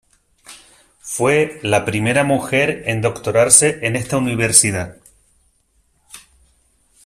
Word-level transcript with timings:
Fue 1.01 1.59
la 1.61 1.85
primera 1.85 2.23
mujer 2.23 2.81
en 2.87 3.03
doctorarse 3.03 3.85
en 3.85 3.95
esta 3.95 4.17
universidad. 4.17 4.97